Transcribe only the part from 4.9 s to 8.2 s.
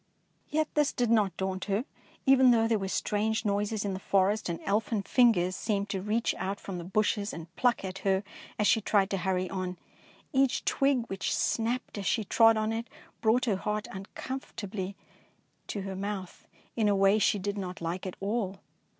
fingers seemed to reach out from the bushes and pluck at